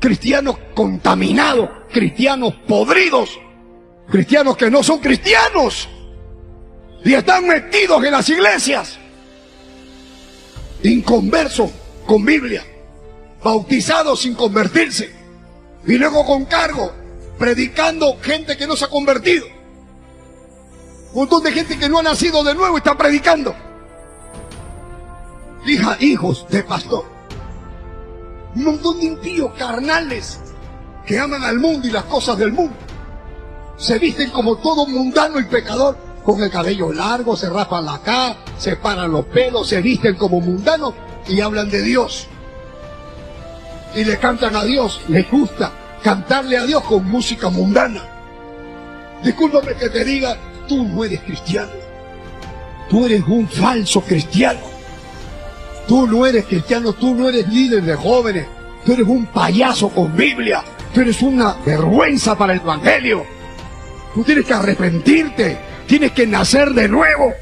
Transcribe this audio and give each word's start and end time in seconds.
cristianos 0.00 0.56
contaminados, 0.74 1.68
cristianos 1.92 2.54
podridos, 2.66 3.38
cristianos 4.10 4.56
que 4.56 4.70
no 4.70 4.82
son 4.82 4.98
cristianos 4.98 5.88
y 7.04 7.14
están 7.14 7.46
metidos 7.46 8.04
en 8.04 8.12
las 8.12 8.28
iglesias, 8.28 8.98
inconversos 10.82 11.70
con 12.06 12.24
Biblia, 12.24 12.64
bautizados 13.42 14.20
sin 14.20 14.34
convertirse 14.34 15.12
y 15.86 15.94
luego 15.94 16.24
con 16.26 16.44
cargo, 16.44 16.92
predicando 17.38 18.18
gente 18.20 18.56
que 18.56 18.66
no 18.66 18.76
se 18.76 18.84
ha 18.84 18.88
convertido. 18.88 19.46
Un 21.12 21.20
montón 21.20 21.42
de 21.42 21.52
gente 21.52 21.78
que 21.78 21.88
no 21.88 21.98
ha 21.98 22.02
nacido 22.02 22.44
de 22.44 22.54
nuevo 22.54 22.76
está 22.76 22.96
predicando. 22.96 23.54
Hija, 25.66 25.96
hijos 26.00 26.46
de 26.50 26.62
pastor. 26.62 27.17
Un 28.58 28.64
montón 28.64 28.98
de 28.98 29.06
impíos 29.06 29.52
carnales 29.56 30.40
que 31.06 31.16
aman 31.16 31.44
al 31.44 31.60
mundo 31.60 31.86
y 31.86 31.92
las 31.92 32.02
cosas 32.04 32.36
del 32.36 32.50
mundo. 32.50 32.74
Se 33.76 34.00
visten 34.00 34.30
como 34.30 34.56
todo 34.56 34.84
mundano 34.84 35.38
y 35.38 35.44
pecador, 35.44 35.96
con 36.24 36.42
el 36.42 36.50
cabello 36.50 36.92
largo, 36.92 37.36
se 37.36 37.48
rapan 37.48 37.86
la 37.86 38.00
cara, 38.00 38.36
se 38.58 38.74
paran 38.74 39.12
los 39.12 39.26
pelos, 39.26 39.68
se 39.68 39.80
visten 39.80 40.16
como 40.16 40.40
mundanos 40.40 40.92
y 41.28 41.40
hablan 41.40 41.70
de 41.70 41.82
Dios. 41.82 42.26
Y 43.94 44.02
le 44.02 44.18
cantan 44.18 44.56
a 44.56 44.64
Dios, 44.64 45.02
les 45.06 45.30
gusta 45.30 45.70
cantarle 46.02 46.58
a 46.58 46.66
Dios 46.66 46.82
con 46.82 47.08
música 47.08 47.50
mundana. 47.50 48.02
Discúlpame 49.22 49.74
que 49.74 49.88
te 49.88 50.04
diga, 50.04 50.36
tú 50.66 50.82
no 50.82 51.04
eres 51.04 51.20
cristiano. 51.20 51.70
Tú 52.90 53.06
eres 53.06 53.22
un 53.24 53.46
falso 53.46 54.00
cristiano. 54.00 54.77
Tú 55.88 56.06
no 56.06 56.26
eres 56.26 56.44
cristiano, 56.44 56.92
tú 56.92 57.14
no 57.14 57.30
eres 57.30 57.48
líder 57.48 57.82
de 57.82 57.96
jóvenes. 57.96 58.46
Tú 58.84 58.92
eres 58.92 59.08
un 59.08 59.24
payaso 59.26 59.88
con 59.88 60.14
Biblia. 60.14 60.62
Tú 60.92 61.00
eres 61.00 61.22
una 61.22 61.54
vergüenza 61.64 62.36
para 62.36 62.52
el 62.52 62.60
Evangelio. 62.60 63.24
Tú 64.14 64.22
tienes 64.22 64.44
que 64.44 64.52
arrepentirte. 64.52 65.58
Tienes 65.86 66.12
que 66.12 66.26
nacer 66.26 66.70
de 66.70 66.88
nuevo. 66.88 67.32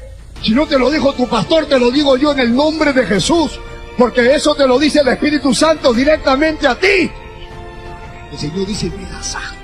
Si 0.41 0.53
no 0.53 0.65
te 0.65 0.79
lo 0.79 0.89
dijo 0.89 1.13
tu 1.13 1.27
pastor, 1.27 1.65
te 1.65 1.77
lo 1.77 1.91
digo 1.91 2.15
yo 2.15 2.31
en 2.31 2.39
el 2.39 2.55
nombre 2.55 2.93
de 2.93 3.05
Jesús. 3.05 3.59
Porque 3.97 4.33
eso 4.33 4.55
te 4.55 4.65
lo 4.65 4.79
dice 4.79 5.01
el 5.01 5.09
Espíritu 5.09 5.53
Santo 5.53 5.93
directamente 5.93 6.67
a 6.67 6.79
ti. 6.79 7.11
El 8.31 8.37
Señor 8.37 8.65
dice, 8.65 8.89
mira, 8.97 9.21
sangre. 9.21 9.57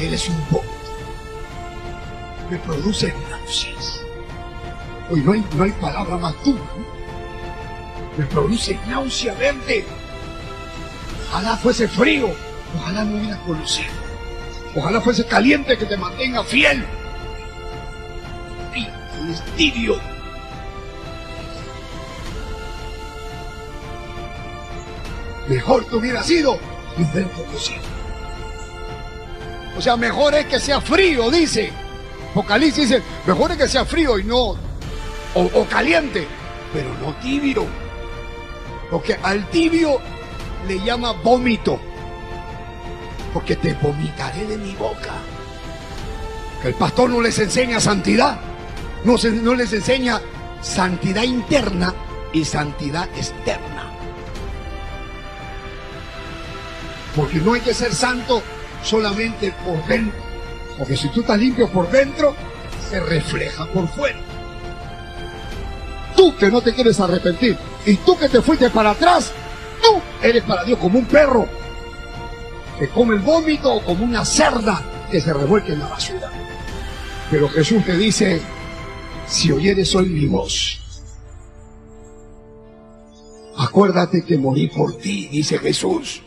Él 0.00 0.14
es 0.14 0.28
un 0.28 0.38
vómito. 0.50 0.72
Me 2.50 2.56
produce 2.58 3.12
náuseas. 3.30 4.07
Hoy 5.10 5.20
no 5.20 5.32
hay, 5.32 5.44
no 5.56 5.64
hay 5.64 5.72
palabra 5.72 6.18
más 6.18 6.34
dura. 6.44 6.62
Me 8.16 8.24
produce 8.26 8.78
náusea 8.88 9.34
verte. 9.34 9.84
Ojalá 11.30 11.56
fuese 11.56 11.88
frío. 11.88 12.28
Ojalá 12.76 13.04
no 13.04 13.16
hubiera 13.16 13.38
conocido. 13.38 13.88
Ojalá 14.74 15.00
fuese 15.00 15.24
caliente 15.26 15.78
que 15.78 15.86
te 15.86 15.96
mantenga 15.96 16.44
fiel. 16.44 16.84
Es 19.30 19.42
tibio. 19.56 19.98
Mejor 25.48 25.84
te 25.86 25.96
hubiera 25.96 26.22
sido 26.22 26.58
haber 26.96 27.26
conocido. 27.30 27.80
O 29.76 29.80
sea, 29.80 29.96
mejor 29.96 30.34
es 30.34 30.46
que 30.46 30.60
sea 30.60 30.80
frío, 30.80 31.30
dice. 31.30 31.72
Apocalipsis 32.32 32.90
dice, 32.90 33.02
mejor 33.26 33.52
es 33.52 33.56
que 33.56 33.68
sea 33.68 33.84
frío 33.84 34.18
y 34.18 34.24
no, 34.24 34.56
o, 35.38 35.64
caliente, 35.66 36.26
pero 36.72 36.88
no 37.00 37.14
tibio. 37.14 37.66
Porque 38.90 39.18
al 39.22 39.48
tibio 39.50 40.00
le 40.66 40.80
llama 40.80 41.12
vómito. 41.12 41.78
Porque 43.32 43.56
te 43.56 43.74
vomitaré 43.74 44.46
de 44.46 44.56
mi 44.56 44.74
boca. 44.74 45.12
Que 46.62 46.68
el 46.68 46.74
pastor 46.74 47.10
no 47.10 47.20
les 47.20 47.38
enseña 47.38 47.78
santidad. 47.78 48.40
No 49.04 49.54
les 49.54 49.72
enseña 49.72 50.20
santidad 50.60 51.22
interna 51.22 51.94
y 52.32 52.44
santidad 52.44 53.08
externa. 53.16 53.92
Porque 57.14 57.38
no 57.38 57.54
hay 57.54 57.60
que 57.60 57.74
ser 57.74 57.94
santo 57.94 58.42
solamente 58.82 59.52
por 59.64 59.84
dentro. 59.86 60.18
Porque 60.78 60.96
si 60.96 61.08
tú 61.08 61.20
estás 61.20 61.38
limpio 61.38 61.68
por 61.68 61.90
dentro, 61.90 62.34
se 62.90 63.00
refleja 63.00 63.66
por 63.66 63.88
fuera. 63.88 64.27
Tú 66.18 66.34
que 66.36 66.50
no 66.50 66.60
te 66.60 66.74
quieres 66.74 66.98
arrepentir 66.98 67.56
y 67.86 67.94
tú 67.98 68.18
que 68.18 68.28
te 68.28 68.42
fuiste 68.42 68.70
para 68.70 68.90
atrás, 68.90 69.30
tú 69.80 70.00
eres 70.20 70.42
para 70.42 70.64
Dios 70.64 70.76
como 70.80 70.98
un 70.98 71.04
perro 71.04 71.48
que 72.76 72.88
come 72.88 73.14
el 73.14 73.20
vómito 73.20 73.72
o 73.72 73.84
como 73.84 74.04
una 74.04 74.24
cerda 74.24 74.82
que 75.12 75.20
se 75.20 75.32
revuelque 75.32 75.74
en 75.74 75.78
la 75.78 75.86
basura. 75.86 76.28
Pero 77.30 77.48
Jesús 77.48 77.84
te 77.84 77.96
dice, 77.96 78.40
si 79.28 79.52
oyeres 79.52 79.94
hoy 79.94 80.08
mi 80.08 80.26
voz, 80.26 80.80
acuérdate 83.56 84.24
que 84.24 84.36
morí 84.38 84.66
por 84.66 84.98
ti, 84.98 85.28
dice 85.28 85.56
Jesús 85.60 86.22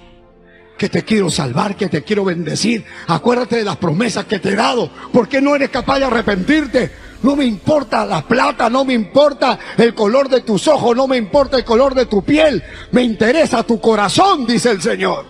que 0.77 0.87
te 0.87 1.03
quiero 1.03 1.29
salvar, 1.29 1.75
que 1.75 1.89
te 1.89 2.01
quiero 2.01 2.23
bendecir. 2.23 2.85
Acuérdate 3.07 3.57
de 3.57 3.65
las 3.65 3.77
promesas 3.77 4.25
que 4.25 4.39
te 4.39 4.49
he 4.49 4.55
dado. 4.55 4.89
¿Por 5.11 5.27
qué 5.27 5.39
no 5.39 5.53
eres 5.53 5.69
capaz 5.69 5.99
de 5.99 6.05
arrepentirte? 6.05 6.91
No 7.23 7.35
me 7.35 7.45
importa 7.45 8.05
la 8.05 8.21
plata, 8.21 8.69
no 8.69 8.83
me 8.83 8.93
importa 8.93 9.57
el 9.77 9.93
color 9.93 10.27
de 10.27 10.41
tus 10.41 10.67
ojos, 10.67 10.95
no 10.95 11.07
me 11.07 11.17
importa 11.17 11.57
el 11.57 11.63
color 11.63 11.93
de 11.93 12.07
tu 12.07 12.23
piel. 12.23 12.63
Me 12.91 13.03
interesa 13.03 13.63
tu 13.63 13.79
corazón, 13.79 14.45
dice 14.45 14.71
el 14.71 14.81
Señor. 14.81 15.25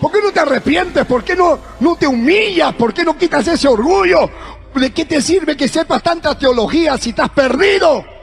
¿Por 0.00 0.12
qué 0.12 0.18
no 0.22 0.32
te 0.32 0.40
arrepientes? 0.40 1.04
¿Por 1.06 1.24
qué 1.24 1.34
no, 1.34 1.58
no 1.80 1.96
te 1.96 2.06
humillas? 2.06 2.74
¿Por 2.74 2.94
qué 2.94 3.04
no 3.04 3.16
quitas 3.16 3.48
ese 3.48 3.66
orgullo? 3.66 4.30
¿De 4.74 4.92
qué 4.92 5.04
te 5.04 5.20
sirve 5.20 5.56
que 5.56 5.68
sepas 5.68 6.02
tanta 6.02 6.38
teología 6.38 6.96
si 6.98 7.10
estás 7.10 7.30
perdido? 7.30 8.13